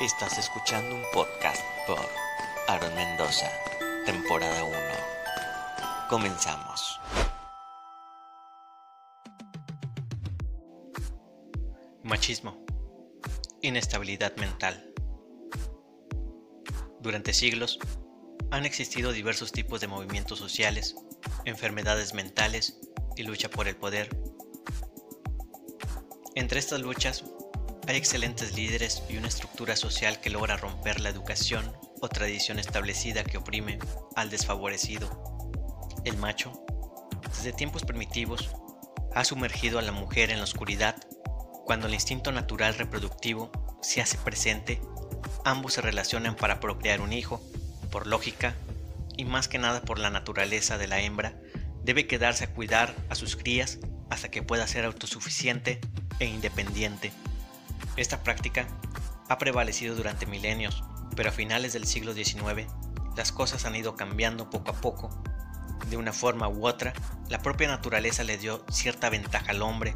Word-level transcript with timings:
Estás 0.00 0.38
escuchando 0.38 0.94
un 0.96 1.02
podcast 1.12 1.62
por 1.86 1.98
Aaron 2.68 2.94
Mendoza, 2.94 3.50
temporada 4.06 4.64
1. 4.64 4.76
Comenzamos. 6.08 6.98
Machismo. 12.02 12.64
Inestabilidad 13.60 14.34
mental. 14.36 14.90
Durante 17.00 17.34
siglos 17.34 17.78
han 18.50 18.64
existido 18.64 19.12
diversos 19.12 19.52
tipos 19.52 19.82
de 19.82 19.88
movimientos 19.88 20.38
sociales, 20.38 20.96
enfermedades 21.44 22.14
mentales 22.14 22.80
y 23.16 23.24
lucha 23.24 23.50
por 23.50 23.68
el 23.68 23.76
poder. 23.76 24.08
Entre 26.34 26.58
estas 26.58 26.80
luchas 26.80 27.22
hay 27.90 27.96
excelentes 27.96 28.54
líderes 28.54 29.02
y 29.08 29.16
una 29.16 29.26
estructura 29.26 29.74
social 29.74 30.20
que 30.20 30.30
logra 30.30 30.56
romper 30.56 31.00
la 31.00 31.08
educación 31.08 31.72
o 32.00 32.08
tradición 32.08 32.60
establecida 32.60 33.24
que 33.24 33.36
oprime 33.36 33.80
al 34.14 34.30
desfavorecido. 34.30 35.10
El 36.04 36.16
macho, 36.16 36.64
desde 37.34 37.52
tiempos 37.52 37.82
primitivos, 37.82 38.50
ha 39.12 39.24
sumergido 39.24 39.80
a 39.80 39.82
la 39.82 39.90
mujer 39.90 40.30
en 40.30 40.38
la 40.38 40.44
oscuridad. 40.44 40.94
Cuando 41.64 41.88
el 41.88 41.94
instinto 41.94 42.30
natural 42.30 42.76
reproductivo 42.76 43.50
se 43.82 44.00
hace 44.00 44.18
presente, 44.18 44.80
ambos 45.44 45.72
se 45.72 45.80
relacionan 45.80 46.36
para 46.36 46.60
procrear 46.60 47.00
un 47.00 47.12
hijo. 47.12 47.42
Por 47.90 48.06
lógica, 48.06 48.54
y 49.16 49.24
más 49.24 49.48
que 49.48 49.58
nada 49.58 49.82
por 49.82 49.98
la 49.98 50.10
naturaleza 50.10 50.78
de 50.78 50.86
la 50.86 51.00
hembra, 51.00 51.34
debe 51.82 52.06
quedarse 52.06 52.44
a 52.44 52.52
cuidar 52.52 52.94
a 53.08 53.16
sus 53.16 53.34
crías 53.34 53.80
hasta 54.10 54.30
que 54.30 54.44
pueda 54.44 54.68
ser 54.68 54.84
autosuficiente 54.84 55.80
e 56.20 56.26
independiente. 56.26 57.10
Esta 58.00 58.22
práctica 58.22 58.66
ha 59.28 59.36
prevalecido 59.36 59.94
durante 59.94 60.24
milenios, 60.24 60.82
pero 61.14 61.28
a 61.28 61.32
finales 61.32 61.74
del 61.74 61.86
siglo 61.86 62.14
XIX 62.14 62.66
las 63.14 63.30
cosas 63.30 63.66
han 63.66 63.76
ido 63.76 63.94
cambiando 63.94 64.48
poco 64.48 64.70
a 64.70 64.74
poco. 64.74 65.10
De 65.90 65.98
una 65.98 66.14
forma 66.14 66.48
u 66.48 66.66
otra, 66.66 66.94
la 67.28 67.42
propia 67.42 67.68
naturaleza 67.68 68.24
le 68.24 68.38
dio 68.38 68.64
cierta 68.70 69.10
ventaja 69.10 69.50
al 69.50 69.60
hombre, 69.60 69.94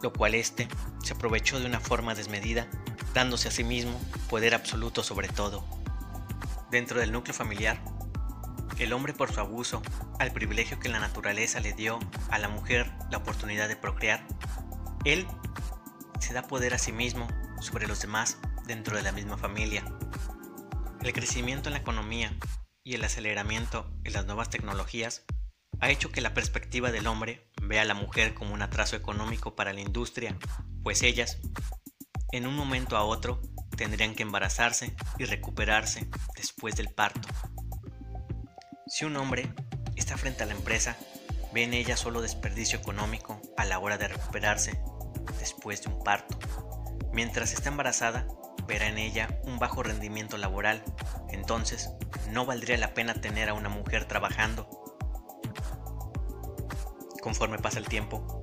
lo 0.00 0.12
cual 0.12 0.36
éste 0.36 0.68
se 1.02 1.14
aprovechó 1.14 1.58
de 1.58 1.66
una 1.66 1.80
forma 1.80 2.14
desmedida, 2.14 2.68
dándose 3.14 3.48
a 3.48 3.50
sí 3.50 3.64
mismo 3.64 4.00
poder 4.30 4.54
absoluto 4.54 5.02
sobre 5.02 5.26
todo. 5.26 5.64
Dentro 6.70 7.00
del 7.00 7.10
núcleo 7.10 7.34
familiar, 7.34 7.82
el 8.78 8.92
hombre 8.92 9.12
por 9.12 9.32
su 9.32 9.40
abuso 9.40 9.82
al 10.20 10.30
privilegio 10.30 10.78
que 10.78 10.88
la 10.88 11.00
naturaleza 11.00 11.58
le 11.58 11.72
dio 11.72 11.98
a 12.30 12.38
la 12.38 12.48
mujer 12.48 12.92
la 13.10 13.18
oportunidad 13.18 13.66
de 13.66 13.74
procrear, 13.74 14.24
él 15.04 15.26
se 16.18 16.34
da 16.34 16.42
poder 16.42 16.74
a 16.74 16.78
sí 16.78 16.92
mismo 16.92 17.28
sobre 17.60 17.86
los 17.86 18.00
demás 18.00 18.38
dentro 18.66 18.96
de 18.96 19.02
la 19.02 19.12
misma 19.12 19.38
familia. 19.38 19.84
El 21.02 21.12
crecimiento 21.12 21.68
en 21.68 21.74
la 21.74 21.80
economía 21.80 22.36
y 22.84 22.94
el 22.94 23.04
aceleramiento 23.04 23.90
en 24.04 24.12
las 24.12 24.26
nuevas 24.26 24.50
tecnologías 24.50 25.24
ha 25.80 25.90
hecho 25.90 26.10
que 26.10 26.20
la 26.20 26.34
perspectiva 26.34 26.90
del 26.90 27.06
hombre 27.06 27.50
vea 27.62 27.82
a 27.82 27.84
la 27.84 27.94
mujer 27.94 28.34
como 28.34 28.54
un 28.54 28.62
atraso 28.62 28.96
económico 28.96 29.54
para 29.54 29.72
la 29.72 29.80
industria, 29.80 30.36
pues 30.82 31.02
ellas, 31.02 31.38
en 32.32 32.46
un 32.46 32.54
momento 32.54 32.96
a 32.96 33.04
otro, 33.04 33.40
tendrían 33.76 34.14
que 34.14 34.24
embarazarse 34.24 34.96
y 35.18 35.24
recuperarse 35.24 36.08
después 36.36 36.74
del 36.74 36.88
parto. 36.88 37.28
Si 38.86 39.04
un 39.04 39.16
hombre 39.16 39.52
está 39.94 40.16
frente 40.16 40.42
a 40.42 40.46
la 40.46 40.54
empresa, 40.54 40.96
ve 41.52 41.62
en 41.62 41.74
ella 41.74 41.96
solo 41.96 42.22
desperdicio 42.22 42.78
económico 42.78 43.40
a 43.56 43.64
la 43.64 43.78
hora 43.78 43.98
de 43.98 44.08
recuperarse 44.08 44.82
después 45.38 45.82
de 45.82 45.90
un 45.90 46.02
parto. 46.02 46.38
Mientras 47.12 47.52
está 47.52 47.68
embarazada, 47.68 48.26
verá 48.66 48.86
en 48.88 48.98
ella 48.98 49.28
un 49.44 49.58
bajo 49.58 49.82
rendimiento 49.82 50.36
laboral, 50.38 50.84
entonces 51.30 51.90
no 52.30 52.46
valdría 52.46 52.76
la 52.76 52.94
pena 52.94 53.14
tener 53.14 53.48
a 53.48 53.54
una 53.54 53.68
mujer 53.68 54.04
trabajando. 54.04 54.68
Conforme 57.22 57.58
pasa 57.58 57.78
el 57.78 57.88
tiempo, 57.88 58.40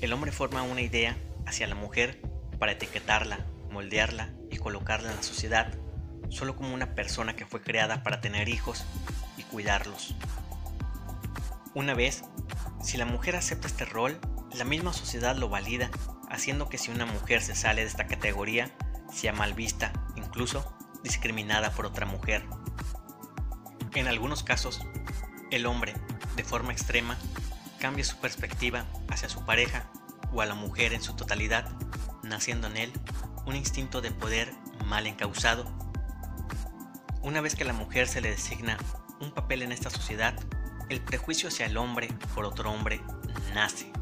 el 0.00 0.12
hombre 0.12 0.32
forma 0.32 0.62
una 0.62 0.80
idea 0.80 1.16
hacia 1.46 1.66
la 1.66 1.74
mujer 1.74 2.20
para 2.58 2.72
etiquetarla, 2.72 3.46
moldearla 3.70 4.32
y 4.50 4.58
colocarla 4.58 5.10
en 5.10 5.16
la 5.16 5.22
sociedad 5.22 5.72
solo 6.32 6.56
como 6.56 6.74
una 6.74 6.94
persona 6.94 7.36
que 7.36 7.46
fue 7.46 7.62
creada 7.62 8.02
para 8.02 8.20
tener 8.20 8.48
hijos 8.48 8.84
y 9.36 9.42
cuidarlos. 9.44 10.14
Una 11.74 11.94
vez, 11.94 12.24
si 12.82 12.96
la 12.96 13.04
mujer 13.04 13.36
acepta 13.36 13.66
este 13.66 13.84
rol, 13.84 14.18
la 14.54 14.64
misma 14.64 14.92
sociedad 14.92 15.36
lo 15.36 15.48
valida 15.48 15.90
haciendo 16.30 16.68
que 16.68 16.78
si 16.78 16.90
una 16.90 17.06
mujer 17.06 17.42
se 17.42 17.54
sale 17.54 17.82
de 17.82 17.88
esta 17.88 18.06
categoría, 18.06 18.70
sea 19.12 19.32
mal 19.32 19.54
vista, 19.54 19.92
incluso 20.16 20.74
discriminada 21.02 21.70
por 21.72 21.86
otra 21.86 22.06
mujer. 22.06 22.46
En 23.94 24.08
algunos 24.08 24.42
casos, 24.42 24.80
el 25.50 25.66
hombre, 25.66 25.94
de 26.36 26.44
forma 26.44 26.72
extrema, 26.72 27.18
cambia 27.78 28.04
su 28.04 28.16
perspectiva 28.18 28.86
hacia 29.10 29.28
su 29.28 29.44
pareja 29.44 29.90
o 30.32 30.40
a 30.40 30.46
la 30.46 30.54
mujer 30.54 30.94
en 30.94 31.02
su 31.02 31.14
totalidad, 31.14 31.68
naciendo 32.22 32.68
en 32.68 32.78
él 32.78 32.92
un 33.44 33.56
instinto 33.56 34.00
de 34.00 34.12
poder 34.12 34.52
mal 34.86 35.06
encausado. 35.06 35.70
Una 37.20 37.40
vez 37.40 37.54
que 37.54 37.64
a 37.64 37.66
la 37.66 37.72
mujer 37.72 38.08
se 38.08 38.20
le 38.20 38.30
designa 38.30 38.78
un 39.20 39.32
papel 39.32 39.62
en 39.62 39.72
esta 39.72 39.90
sociedad, 39.90 40.34
el 40.88 41.00
prejuicio 41.00 41.48
hacia 41.48 41.66
el 41.66 41.76
hombre 41.76 42.08
por 42.34 42.44
otro 42.44 42.70
hombre 42.70 43.00
nace. 43.54 43.92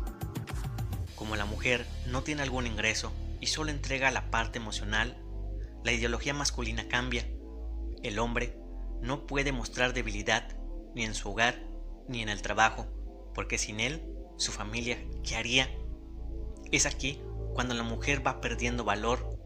Como 1.21 1.37
la 1.37 1.45
mujer 1.45 1.87
no 2.07 2.23
tiene 2.23 2.41
algún 2.41 2.67
ingreso 2.67 3.13
y 3.41 3.49
solo 3.49 3.71
entrega 3.71 4.11
la 4.11 4.31
parte 4.31 4.59
emocional, 4.59 5.19
la 5.85 5.93
ideología 5.93 6.33
masculina 6.33 6.89
cambia. 6.89 7.29
El 8.03 8.19
hombre 8.19 8.57
no 9.03 9.27
puede 9.27 9.53
mostrar 9.53 9.93
debilidad 9.93 10.57
ni 10.95 11.05
en 11.05 11.15
su 11.15 11.29
hogar 11.29 11.63
ni 12.09 12.23
en 12.23 12.31
el 12.31 12.41
trabajo, 12.41 12.87
porque 13.35 13.59
sin 13.59 13.81
él, 13.81 14.03
su 14.39 14.51
familia, 14.51 14.97
¿qué 15.23 15.37
haría? 15.37 15.69
Es 16.73 16.87
aquí 16.87 17.21
cuando 17.53 17.75
la 17.75 17.83
mujer 17.83 18.27
va 18.27 18.41
perdiendo 18.41 18.85
valor. 18.85 19.39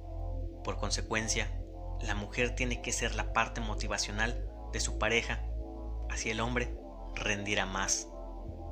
Por 0.63 0.77
consecuencia, 0.77 1.61
la 2.01 2.15
mujer 2.15 2.55
tiene 2.55 2.83
que 2.83 2.93
ser 2.93 3.17
la 3.17 3.33
parte 3.33 3.61
motivacional 3.61 4.49
de 4.73 4.79
su 4.79 4.97
pareja, 4.97 5.45
así 6.09 6.31
el 6.31 6.39
hombre 6.39 6.73
rendirá 7.17 7.67
más. 7.67 8.07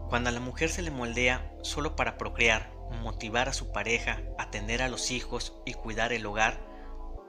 Cuando 0.08 0.28
a 0.28 0.32
la 0.32 0.38
mujer 0.40 0.70
se 0.70 0.82
le 0.82 0.92
moldea 0.92 1.52
solo 1.62 1.96
para 1.96 2.16
procrear 2.16 2.71
motivar 2.92 3.48
a 3.48 3.52
su 3.52 3.72
pareja, 3.72 4.20
atender 4.38 4.82
a 4.82 4.88
los 4.88 5.10
hijos 5.10 5.54
y 5.64 5.74
cuidar 5.74 6.12
el 6.12 6.26
hogar, 6.26 6.72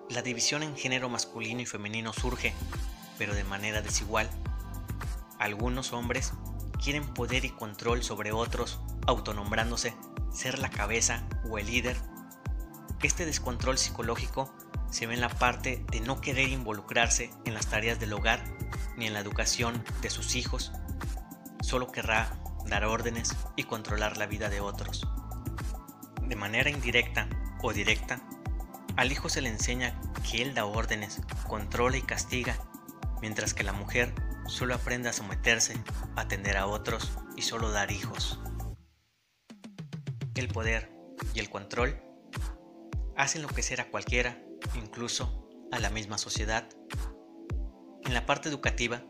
la 0.10 0.22
división 0.22 0.64
en 0.64 0.76
género 0.76 1.10
masculino 1.10 1.62
y 1.62 1.66
femenino 1.66 2.14
surge, 2.14 2.54
pero 3.18 3.34
de 3.34 3.44
manera 3.44 3.82
desigual. 3.82 4.30
Algunos 5.40 5.94
hombres 5.94 6.34
quieren 6.84 7.14
poder 7.14 7.46
y 7.46 7.50
control 7.50 8.04
sobre 8.04 8.32
otros, 8.32 8.80
autonombrándose 9.08 9.96
ser 10.32 10.60
la 10.60 10.70
cabeza 10.70 11.24
o 11.50 11.58
el 11.58 11.68
líder. 11.68 11.98
Este 13.02 13.26
descontrol 13.26 13.78
psicológico 13.78 14.54
se 14.92 15.08
ve 15.08 15.16
en 15.16 15.22
la 15.22 15.30
parte 15.30 15.84
de 15.92 16.02
no 16.02 16.22
querer 16.22 16.50
involucrarse 16.50 17.32
en 17.46 17.54
las 17.54 17.68
tareas 17.68 18.00
del 18.00 18.14
hogar 18.14 18.44
ni 18.98 19.08
en 19.08 19.14
la 19.14 19.20
educación 19.20 19.84
de 20.02 20.10
sus 20.10 20.36
hijos. 20.36 20.72
Solo 21.62 21.92
querrá 21.92 22.40
dar 22.68 22.86
órdenes 22.86 23.36
y 23.56 23.64
controlar 23.64 24.18
la 24.18 24.26
vida 24.26 24.50
de 24.50 24.60
otros 24.60 25.08
manera 26.44 26.70
indirecta 26.70 27.30
o 27.62 27.72
directa, 27.72 28.22
al 28.98 29.14
hijo 29.14 29.30
se 29.30 29.40
le 29.40 29.48
enseña 29.48 29.98
que 30.30 30.42
él 30.42 30.54
da 30.54 30.66
órdenes, 30.66 31.22
controla 31.48 31.96
y 31.96 32.02
castiga, 32.02 32.58
mientras 33.22 33.54
que 33.54 33.64
la 33.64 33.72
mujer 33.72 34.14
solo 34.48 34.76
aprende 34.76 35.08
a 35.08 35.14
someterse, 35.14 35.82
atender 36.18 36.58
a 36.58 36.68
otros 36.68 37.14
y 37.38 37.44
solo 37.44 37.72
dar 37.72 37.92
hijos. 37.92 38.42
El 40.36 40.50
poder 40.50 40.92
y 41.34 41.40
el 41.40 41.50
control 41.50 42.04
hacen 43.16 43.44
enloquecer 43.44 43.80
a 43.80 43.90
cualquiera, 43.90 44.44
incluso 44.76 45.48
a 45.72 45.80
la 45.80 45.92
misma 45.92 46.18
sociedad. 46.18 46.68
En 48.04 48.14
la 48.14 48.26
parte 48.26 48.50
educativa, 48.50 49.02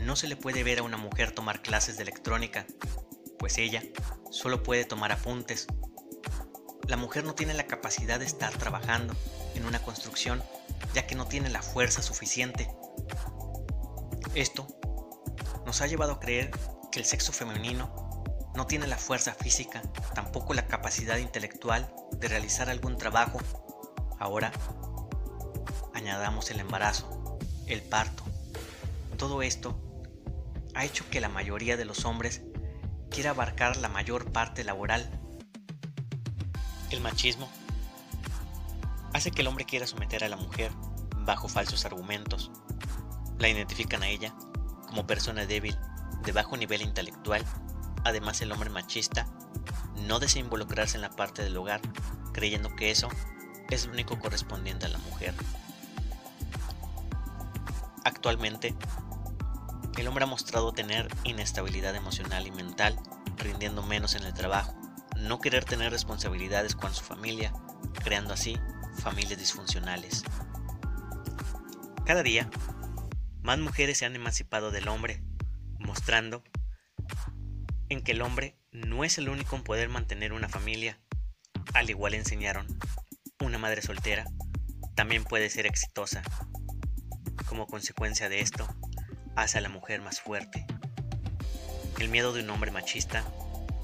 no 0.00 0.14
se 0.14 0.28
le 0.28 0.36
puede 0.36 0.62
ver 0.62 0.78
a 0.78 0.84
una 0.84 0.96
mujer 0.96 1.32
tomar 1.32 1.60
clases 1.60 1.96
de 1.96 2.04
electrónica, 2.04 2.66
pues 3.36 3.58
ella 3.58 3.82
solo 4.30 4.62
puede 4.62 4.84
tomar 4.84 5.10
apuntes 5.10 5.66
la 6.88 6.96
mujer 6.96 7.24
no 7.24 7.34
tiene 7.34 7.54
la 7.54 7.66
capacidad 7.66 8.18
de 8.18 8.26
estar 8.26 8.52
trabajando 8.56 9.14
en 9.54 9.66
una 9.66 9.82
construcción 9.82 10.42
ya 10.94 11.06
que 11.06 11.14
no 11.14 11.26
tiene 11.26 11.48
la 11.48 11.62
fuerza 11.62 12.02
suficiente. 12.02 12.68
Esto 14.34 14.66
nos 15.64 15.80
ha 15.80 15.86
llevado 15.86 16.12
a 16.12 16.20
creer 16.20 16.50
que 16.90 16.98
el 16.98 17.04
sexo 17.04 17.32
femenino 17.32 18.22
no 18.54 18.66
tiene 18.66 18.86
la 18.86 18.98
fuerza 18.98 19.34
física, 19.34 19.82
tampoco 20.14 20.54
la 20.54 20.66
capacidad 20.66 21.16
intelectual 21.16 21.94
de 22.12 22.28
realizar 22.28 22.68
algún 22.68 22.98
trabajo. 22.98 23.40
Ahora, 24.18 24.52
añadamos 25.94 26.50
el 26.50 26.60
embarazo, 26.60 27.38
el 27.66 27.82
parto. 27.82 28.22
Todo 29.16 29.42
esto 29.42 29.78
ha 30.74 30.84
hecho 30.84 31.08
que 31.10 31.20
la 31.20 31.28
mayoría 31.28 31.76
de 31.76 31.84
los 31.84 32.04
hombres 32.04 32.42
quiera 33.10 33.30
abarcar 33.30 33.76
la 33.76 33.88
mayor 33.88 34.32
parte 34.32 34.64
laboral 34.64 35.21
el 36.96 37.02
machismo 37.02 37.48
hace 39.12 39.30
que 39.30 39.42
el 39.42 39.48
hombre 39.48 39.64
quiera 39.64 39.86
someter 39.86 40.24
a 40.24 40.28
la 40.28 40.36
mujer 40.36 40.72
bajo 41.18 41.48
falsos 41.48 41.84
argumentos. 41.84 42.50
La 43.38 43.48
identifican 43.48 44.02
a 44.02 44.08
ella 44.08 44.34
como 44.86 45.06
persona 45.06 45.46
débil, 45.46 45.78
de 46.24 46.32
bajo 46.32 46.56
nivel 46.56 46.82
intelectual. 46.82 47.44
Además, 48.04 48.40
el 48.40 48.52
hombre 48.52 48.70
machista 48.70 49.26
no 50.06 50.18
desea 50.18 50.42
involucrarse 50.42 50.96
en 50.96 51.02
la 51.02 51.10
parte 51.10 51.42
del 51.42 51.56
hogar, 51.56 51.80
creyendo 52.32 52.74
que 52.74 52.90
eso 52.90 53.08
es 53.70 53.86
lo 53.86 53.92
único 53.92 54.18
correspondiente 54.18 54.86
a 54.86 54.90
la 54.90 54.98
mujer. 54.98 55.34
Actualmente, 58.04 58.74
el 59.96 60.08
hombre 60.08 60.24
ha 60.24 60.28
mostrado 60.28 60.72
tener 60.72 61.08
inestabilidad 61.24 61.94
emocional 61.94 62.46
y 62.46 62.50
mental, 62.50 62.98
rindiendo 63.36 63.82
menos 63.82 64.14
en 64.14 64.24
el 64.24 64.34
trabajo, 64.34 64.74
no 65.22 65.38
querer 65.38 65.64
tener 65.64 65.90
responsabilidades 65.90 66.74
con 66.74 66.94
su 66.94 67.04
familia, 67.04 67.52
creando 68.04 68.34
así 68.34 68.58
familias 68.98 69.38
disfuncionales. 69.38 70.24
Cada 72.04 72.22
día, 72.22 72.50
más 73.42 73.58
mujeres 73.58 73.98
se 73.98 74.06
han 74.06 74.16
emancipado 74.16 74.70
del 74.70 74.88
hombre, 74.88 75.22
mostrando 75.78 76.42
en 77.88 78.02
que 78.02 78.12
el 78.12 78.22
hombre 78.22 78.56
no 78.72 79.04
es 79.04 79.18
el 79.18 79.28
único 79.28 79.56
en 79.56 79.62
poder 79.62 79.88
mantener 79.88 80.32
una 80.32 80.48
familia. 80.48 80.98
Al 81.74 81.90
igual 81.90 82.14
enseñaron, 82.14 82.66
una 83.40 83.58
madre 83.58 83.82
soltera 83.82 84.24
también 84.94 85.24
puede 85.24 85.48
ser 85.50 85.66
exitosa. 85.66 86.22
Como 87.46 87.66
consecuencia 87.66 88.28
de 88.28 88.40
esto, 88.40 88.66
hace 89.36 89.58
a 89.58 89.60
la 89.60 89.68
mujer 89.68 90.00
más 90.00 90.20
fuerte. 90.20 90.66
El 91.98 92.08
miedo 92.08 92.32
de 92.32 92.42
un 92.42 92.50
hombre 92.50 92.70
machista 92.70 93.24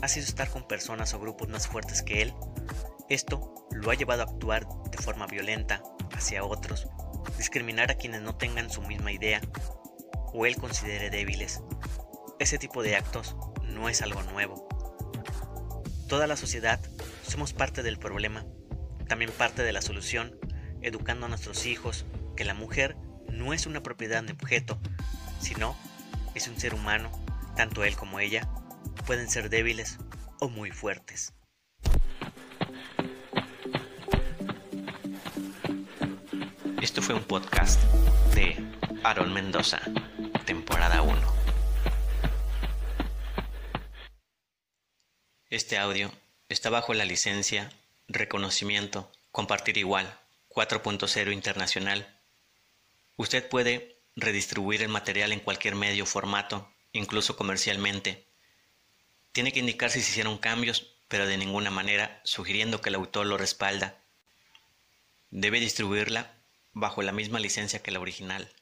ha 0.00 0.08
sido 0.08 0.26
estar 0.26 0.48
con 0.50 0.66
personas 0.66 1.14
o 1.14 1.20
grupos 1.20 1.48
más 1.48 1.66
fuertes 1.66 2.02
que 2.02 2.22
él. 2.22 2.34
Esto 3.08 3.66
lo 3.72 3.90
ha 3.90 3.94
llevado 3.94 4.22
a 4.22 4.26
actuar 4.26 4.66
de 4.90 4.98
forma 4.98 5.26
violenta 5.26 5.82
hacia 6.12 6.44
otros, 6.44 6.88
discriminar 7.36 7.90
a 7.90 7.96
quienes 7.96 8.22
no 8.22 8.36
tengan 8.36 8.70
su 8.70 8.82
misma 8.82 9.12
idea 9.12 9.40
o 10.32 10.46
él 10.46 10.56
considere 10.56 11.10
débiles. 11.10 11.62
Ese 12.38 12.58
tipo 12.58 12.82
de 12.82 12.96
actos 12.96 13.36
no 13.64 13.88
es 13.88 14.02
algo 14.02 14.22
nuevo. 14.24 14.68
Toda 16.08 16.26
la 16.26 16.36
sociedad 16.36 16.80
somos 17.22 17.52
parte 17.52 17.82
del 17.82 17.98
problema, 17.98 18.46
también 19.08 19.30
parte 19.32 19.62
de 19.62 19.72
la 19.72 19.82
solución, 19.82 20.38
educando 20.80 21.26
a 21.26 21.28
nuestros 21.28 21.66
hijos 21.66 22.06
que 22.36 22.44
la 22.44 22.54
mujer 22.54 22.96
no 23.28 23.52
es 23.52 23.66
una 23.66 23.82
propiedad 23.82 24.22
de 24.22 24.32
objeto, 24.32 24.78
sino 25.40 25.76
es 26.34 26.48
un 26.48 26.58
ser 26.58 26.74
humano, 26.74 27.10
tanto 27.56 27.84
él 27.84 27.96
como 27.96 28.20
ella 28.20 28.48
pueden 29.06 29.28
ser 29.28 29.50
débiles 29.50 29.98
o 30.40 30.48
muy 30.48 30.70
fuertes. 30.70 31.32
Esto 36.80 37.02
fue 37.02 37.14
un 37.14 37.24
podcast 37.24 37.80
de 38.34 38.56
Aaron 39.02 39.32
Mendoza, 39.32 39.80
temporada 40.46 41.02
1. 41.02 41.18
Este 45.50 45.78
audio 45.78 46.12
está 46.48 46.70
bajo 46.70 46.94
la 46.94 47.04
licencia 47.04 47.70
Reconocimiento 48.06 49.10
Compartir 49.32 49.76
Igual 49.76 50.18
4.0 50.50 51.32
Internacional. 51.32 52.06
Usted 53.16 53.48
puede 53.48 53.96
redistribuir 54.14 54.82
el 54.82 54.88
material 54.88 55.32
en 55.32 55.40
cualquier 55.40 55.74
medio 55.74 56.04
o 56.04 56.06
formato, 56.06 56.72
incluso 56.92 57.36
comercialmente. 57.36 58.27
Tiene 59.38 59.52
que 59.52 59.60
indicar 59.60 59.88
si 59.88 60.02
se 60.02 60.10
hicieron 60.10 60.36
cambios, 60.36 60.96
pero 61.06 61.24
de 61.24 61.38
ninguna 61.38 61.70
manera 61.70 62.20
sugiriendo 62.24 62.80
que 62.80 62.88
el 62.88 62.96
autor 62.96 63.24
lo 63.24 63.38
respalda. 63.38 63.96
Debe 65.30 65.60
distribuirla 65.60 66.34
bajo 66.72 67.02
la 67.02 67.12
misma 67.12 67.38
licencia 67.38 67.80
que 67.80 67.92
la 67.92 68.00
original. 68.00 68.52